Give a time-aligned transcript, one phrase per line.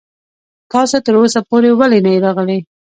[0.71, 2.59] تاسو تر اوسه پورې ولې نه يې راغلی.